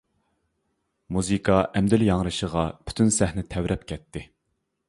[1.17, 4.29] مۇزىكا ئەمدىلا ياڭرىشىغا، پۈتۈن سەھنە تەۋرەپ كەتتى.